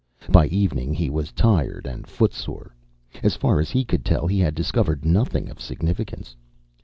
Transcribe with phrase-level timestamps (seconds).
[0.29, 2.73] By evening, he was tired and footsore.
[3.21, 6.35] As far as he could tell, he had discovered nothing of significance.